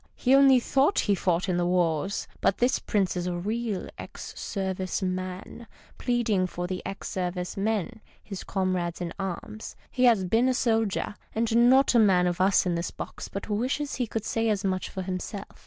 [0.15, 4.35] He only thought he fought in the wars; but this Prince is a real cx
[4.35, 5.67] Service man, 14 MR.
[5.67, 5.67] SHAKESPEARE DISORDERLY
[5.99, 9.75] pleading for the cx Service men, his comrades in arms.
[9.91, 13.47] He has been a soldier, and not a man of us in this box but
[13.47, 15.59] wishes he could say as much for himself.